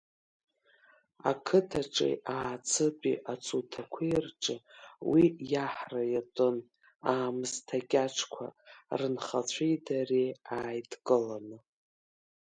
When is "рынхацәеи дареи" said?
8.99-10.29